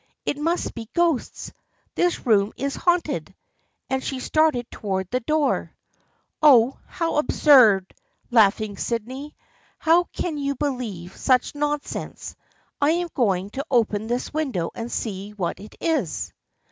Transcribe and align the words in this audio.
"It 0.25 0.39
must 0.39 0.73
be 0.73 0.89
ghosts! 0.95 1.51
This 1.93 2.25
room 2.25 2.53
is 2.57 2.75
haunted!" 2.75 3.35
And 3.87 4.03
she 4.03 4.19
started 4.19 4.65
towards 4.71 5.11
the 5.11 5.19
door." 5.19 5.75
Oh, 6.41 6.79
how 6.87 7.17
absurd!" 7.17 7.93
laughed 8.31 8.63
Sydney." 8.79 9.35
How 9.77 10.05
can 10.05 10.39
you 10.39 10.55
believe 10.55 11.15
such 11.15 11.53
nonsense! 11.53 12.35
I 12.81 12.89
am 12.93 13.09
going 13.13 13.51
to 13.51 13.65
open 13.69 14.07
the 14.07 14.27
window 14.33 14.71
and 14.73 14.91
see 14.91 15.33
what 15.33 15.59
it 15.59 15.75
is." 15.79 16.33